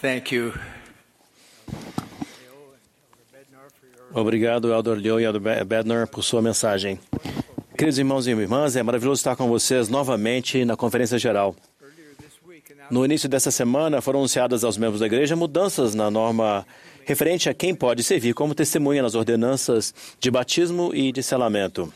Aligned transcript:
Thank 0.00 0.34
you. 0.34 0.52
Obrigado, 4.12 4.72
Elder 4.72 4.94
Liu 4.96 5.20
e 5.20 5.24
Elder 5.24 5.40
Be- 5.40 5.64
Bednar, 5.64 6.08
por 6.08 6.22
sua 6.22 6.42
mensagem. 6.42 6.98
Queridos 7.76 7.98
irmãos 7.98 8.26
e 8.26 8.30
irmãs, 8.30 8.76
é 8.76 8.82
maravilhoso 8.82 9.20
estar 9.20 9.36
com 9.36 9.48
vocês 9.48 9.88
novamente 9.88 10.64
na 10.64 10.76
Conferência 10.76 11.18
Geral. 11.18 11.54
No 12.90 13.04
início 13.04 13.28
dessa 13.28 13.50
semana, 13.52 14.00
foram 14.00 14.18
anunciadas 14.18 14.64
aos 14.64 14.76
membros 14.76 15.00
da 15.00 15.06
igreja 15.06 15.36
mudanças 15.36 15.94
na 15.94 16.10
norma 16.10 16.66
referente 17.04 17.48
a 17.48 17.54
quem 17.54 17.74
pode 17.74 18.02
servir 18.02 18.34
como 18.34 18.54
testemunha 18.54 19.02
nas 19.02 19.14
ordenanças 19.14 19.94
de 20.18 20.30
batismo 20.30 20.92
e 20.94 21.12
de 21.12 21.22
selamento. 21.22 21.92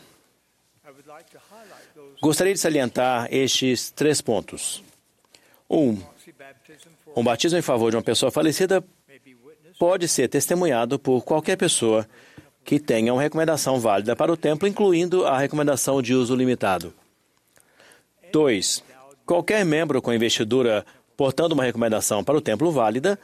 Gostaria 2.21 2.53
de 2.53 2.59
salientar 2.59 3.27
estes 3.29 3.91
três 3.91 4.21
pontos. 4.21 4.81
Um, 5.69 5.97
um 7.15 7.23
batismo 7.23 7.57
em 7.57 7.61
favor 7.61 7.89
de 7.89 7.97
uma 7.97 8.03
pessoa 8.03 8.31
falecida 8.31 8.83
pode 9.79 10.07
ser 10.07 10.27
testemunhado 10.27 10.99
por 10.99 11.23
qualquer 11.23 11.57
pessoa 11.57 12.07
que 12.63 12.79
tenha 12.79 13.13
uma 13.13 13.21
recomendação 13.21 13.79
válida 13.79 14.15
para 14.15 14.31
o 14.31 14.37
templo, 14.37 14.67
incluindo 14.67 15.25
a 15.25 15.37
recomendação 15.37 16.01
de 16.01 16.13
uso 16.13 16.35
limitado. 16.35 16.93
2. 18.31 18.83
Qualquer 19.25 19.63
membro 19.63 20.01
com 20.01 20.13
investidura 20.13 20.85
portando 21.15 21.53
uma 21.53 21.63
recomendação 21.63 22.23
para 22.23 22.37
o 22.37 22.41
templo 22.41 22.71
válida 22.71 23.17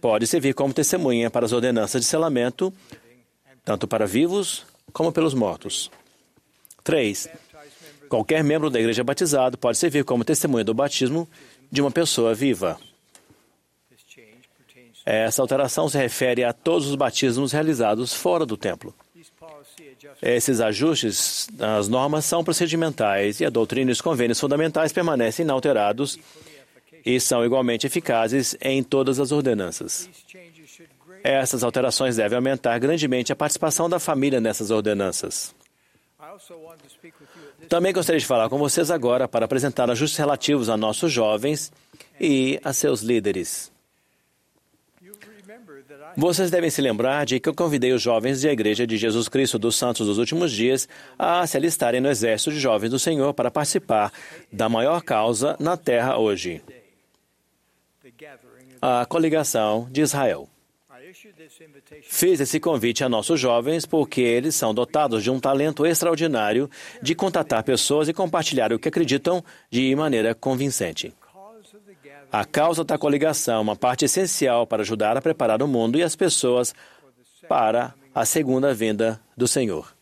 pode 0.00 0.26
servir 0.26 0.54
como 0.54 0.74
testemunha 0.74 1.30
para 1.30 1.46
as 1.46 1.52
ordenanças 1.52 2.00
de 2.00 2.06
selamento, 2.06 2.72
tanto 3.64 3.86
para 3.86 4.06
vivos 4.06 4.64
como 4.92 5.12
pelos 5.12 5.34
mortos. 5.34 5.90
3. 6.82 7.28
Qualquer 8.08 8.42
membro 8.42 8.70
da 8.70 8.80
igreja 8.80 9.04
batizado 9.04 9.56
pode 9.56 9.78
servir 9.78 10.04
como 10.04 10.24
testemunha 10.24 10.64
do 10.64 10.74
batismo 10.74 11.28
de 11.70 11.80
uma 11.80 11.90
pessoa 11.90 12.34
viva. 12.34 12.78
Essa 15.04 15.42
alteração 15.42 15.88
se 15.88 15.96
refere 15.96 16.44
a 16.44 16.52
todos 16.52 16.86
os 16.86 16.94
batismos 16.94 17.52
realizados 17.52 18.12
fora 18.12 18.44
do 18.44 18.56
templo. 18.56 18.94
Esses 20.22 20.60
ajustes 20.60 21.48
nas 21.56 21.88
normas 21.88 22.24
são 22.24 22.44
procedimentais 22.44 23.40
e 23.40 23.44
a 23.44 23.50
doutrina 23.50 23.90
e 23.90 23.92
os 23.92 24.00
convênios 24.00 24.40
fundamentais 24.40 24.92
permanecem 24.92 25.44
inalterados 25.44 26.18
e 27.04 27.18
são 27.18 27.44
igualmente 27.44 27.86
eficazes 27.86 28.56
em 28.60 28.82
todas 28.82 29.18
as 29.18 29.32
ordenanças. 29.32 30.08
Essas 31.22 31.62
alterações 31.62 32.16
devem 32.16 32.36
aumentar 32.36 32.78
grandemente 32.78 33.32
a 33.32 33.36
participação 33.36 33.88
da 33.88 33.98
família 33.98 34.40
nessas 34.40 34.70
ordenanças. 34.70 35.54
Também 37.68 37.92
gostaria 37.92 38.18
de 38.18 38.26
falar 38.26 38.48
com 38.48 38.58
vocês 38.58 38.90
agora 38.90 39.28
para 39.28 39.44
apresentar 39.44 39.90
ajustes 39.90 40.18
relativos 40.18 40.68
a 40.68 40.76
nossos 40.76 41.12
jovens 41.12 41.72
e 42.20 42.60
a 42.64 42.72
seus 42.72 43.00
líderes. 43.00 43.70
Vocês 46.16 46.50
devem 46.50 46.70
se 46.70 46.82
lembrar 46.82 47.24
de 47.24 47.38
que 47.38 47.48
eu 47.48 47.54
convidei 47.54 47.92
os 47.92 48.02
jovens 48.02 48.42
da 48.42 48.52
Igreja 48.52 48.86
de 48.86 48.96
Jesus 48.96 49.28
Cristo 49.28 49.58
dos 49.58 49.76
Santos 49.76 50.06
dos 50.06 50.18
Últimos 50.18 50.50
Dias 50.50 50.88
a 51.18 51.46
se 51.46 51.56
alistarem 51.56 52.00
no 52.00 52.08
Exército 52.08 52.50
de 52.50 52.60
Jovens 52.60 52.90
do 52.90 52.98
Senhor 52.98 53.32
para 53.32 53.50
participar 53.50 54.12
da 54.52 54.68
maior 54.68 55.02
causa 55.02 55.56
na 55.60 55.76
terra 55.76 56.18
hoje 56.18 56.62
a 58.82 59.04
coligação 59.04 59.86
de 59.90 60.00
Israel. 60.00 60.48
Fiz 62.02 62.40
esse 62.40 62.60
convite 62.60 63.02
a 63.02 63.08
nossos 63.08 63.38
jovens 63.40 63.86
porque 63.86 64.20
eles 64.20 64.54
são 64.54 64.74
dotados 64.74 65.22
de 65.22 65.30
um 65.30 65.40
talento 65.40 65.86
extraordinário 65.86 66.70
de 67.02 67.14
contatar 67.14 67.62
pessoas 67.62 68.08
e 68.08 68.12
compartilhar 68.12 68.72
o 68.72 68.78
que 68.78 68.88
acreditam 68.88 69.44
de 69.70 69.94
maneira 69.94 70.34
convincente. 70.34 71.12
A 72.32 72.44
causa 72.44 72.84
da 72.84 72.96
coligação 72.96 73.56
é 73.56 73.60
uma 73.60 73.76
parte 73.76 74.04
essencial 74.04 74.66
para 74.66 74.82
ajudar 74.82 75.16
a 75.16 75.22
preparar 75.22 75.62
o 75.62 75.68
mundo 75.68 75.98
e 75.98 76.02
as 76.02 76.14
pessoas 76.14 76.74
para 77.48 77.94
a 78.14 78.24
segunda 78.24 78.72
vinda 78.72 79.20
do 79.36 79.48
Senhor. 79.48 79.92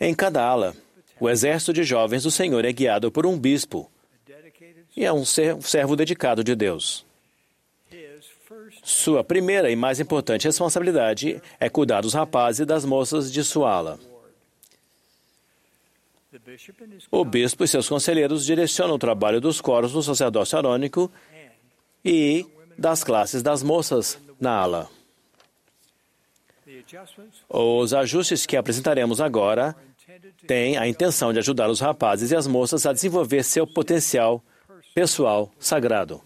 Em 0.00 0.12
cada 0.12 0.44
ala, 0.44 0.74
o 1.20 1.30
exército 1.30 1.72
de 1.72 1.84
jovens 1.84 2.24
do 2.24 2.30
Senhor 2.30 2.64
é 2.64 2.72
guiado 2.72 3.12
por 3.12 3.24
um 3.24 3.38
bispo 3.38 3.90
e 4.96 5.04
é 5.04 5.12
um 5.12 5.24
servo 5.24 5.94
dedicado 5.94 6.42
de 6.42 6.54
Deus. 6.54 7.06
Sua 8.84 9.24
primeira 9.24 9.70
e 9.70 9.76
mais 9.76 9.98
importante 9.98 10.44
responsabilidade 10.46 11.40
é 11.58 11.70
cuidar 11.70 12.02
dos 12.02 12.12
rapazes 12.12 12.60
e 12.60 12.64
das 12.66 12.84
moças 12.84 13.32
de 13.32 13.42
sua 13.42 13.72
ala. 13.72 13.98
O 17.10 17.24
bispo 17.24 17.64
e 17.64 17.68
seus 17.68 17.88
conselheiros 17.88 18.44
direcionam 18.44 18.96
o 18.96 18.98
trabalho 18.98 19.40
dos 19.40 19.58
coros 19.58 19.92
do 19.92 20.02
sacerdócio 20.02 20.58
arônico 20.58 21.10
e 22.04 22.44
das 22.76 23.02
classes 23.02 23.42
das 23.42 23.62
moças 23.62 24.18
na 24.38 24.52
ala. 24.52 24.90
Os 27.48 27.94
ajustes 27.94 28.44
que 28.44 28.56
apresentaremos 28.56 29.18
agora 29.18 29.74
têm 30.46 30.76
a 30.76 30.86
intenção 30.86 31.32
de 31.32 31.38
ajudar 31.38 31.70
os 31.70 31.80
rapazes 31.80 32.32
e 32.32 32.36
as 32.36 32.46
moças 32.46 32.84
a 32.84 32.92
desenvolver 32.92 33.42
seu 33.44 33.66
potencial 33.66 34.44
pessoal 34.94 35.50
sagrado. 35.58 36.20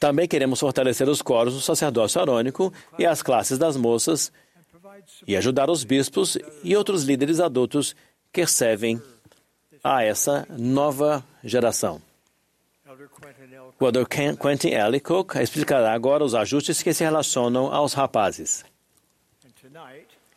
Também 0.00 0.26
queremos 0.26 0.60
fortalecer 0.60 1.08
os 1.08 1.22
coros 1.22 1.54
do 1.54 1.60
sacerdócio 1.60 2.20
arônico 2.20 2.72
e 2.98 3.06
as 3.06 3.22
classes 3.22 3.58
das 3.58 3.76
moças 3.76 4.32
e 5.26 5.36
ajudar 5.36 5.68
os 5.70 5.84
bispos 5.84 6.38
e 6.62 6.76
outros 6.76 7.04
líderes 7.04 7.40
adultos 7.40 7.94
que 8.32 8.46
servem 8.46 9.00
a 9.82 10.02
essa 10.02 10.46
nova 10.50 11.24
geração. 11.44 12.00
O 13.78 13.90
Dr. 13.90 14.06
Quentin 14.40 14.70
L. 14.70 15.00
Cook 15.00 15.36
explicará 15.36 15.92
agora 15.92 16.24
os 16.24 16.34
ajustes 16.34 16.82
que 16.82 16.94
se 16.94 17.04
relacionam 17.04 17.72
aos 17.72 17.92
rapazes. 17.92 18.64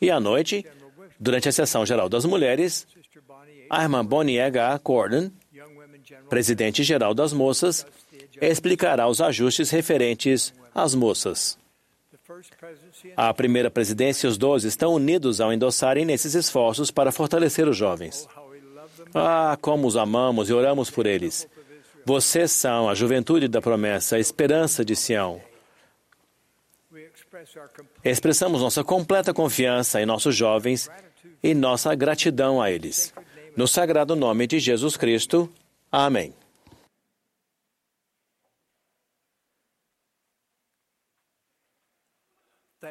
E 0.02 0.10
à 0.10 0.20
noite, 0.20 0.66
durante 1.20 1.50
a 1.50 1.52
sessão 1.52 1.86
geral 1.86 2.08
das 2.08 2.26
mulheres, 2.26 2.88
a 3.70 3.84
irmã 3.84 4.06
Bonnie 4.06 4.40
H. 4.40 4.80
Gordon, 4.84 5.30
presidente 6.30 6.84
geral 6.84 7.14
das 7.14 7.34
moças, 7.34 7.86
explicará 8.42 9.08
os 9.08 9.22
ajustes 9.22 9.70
referentes 9.70 10.54
às 10.74 10.96
moças. 10.96 11.58
A 13.16 13.34
primeira 13.34 13.72
presidência 13.72 14.28
e 14.28 14.30
os 14.30 14.38
doze 14.38 14.68
estão 14.68 14.94
unidos 14.94 15.42
ao 15.42 15.52
endossarem 15.52 16.06
nesses 16.06 16.36
esforços 16.36 16.92
para 16.92 17.12
fortalecer 17.12 17.68
os 17.68 17.76
jovens. 17.76 18.28
Ah, 19.14 19.58
como 19.62 19.88
os 19.88 19.98
amamos 19.98 20.50
e 20.50 20.54
oramos 20.54 20.90
por 20.90 21.06
eles. 21.06 21.48
Vocês 22.06 22.52
são 22.52 22.88
a 22.90 22.96
juventude 22.96 23.48
da 23.48 23.62
promessa, 23.62 24.16
a 24.16 24.20
esperança 24.20 24.86
de 24.86 24.96
Sião. 24.96 25.42
Expressamos 28.04 28.62
nossa 28.62 28.84
completa 28.84 29.34
confiança 29.34 30.02
em 30.02 30.06
nossos 30.06 30.36
jovens 30.36 30.90
e 31.42 31.54
nossa 31.54 31.94
gratidão 31.96 32.62
a 32.62 32.72
eles. 32.72 33.14
No 33.56 33.68
sagrado 33.68 34.16
nome 34.16 34.48
de 34.48 34.60
Jesus 34.60 34.96
Cristo. 34.96 35.50
Amém. 35.92 36.34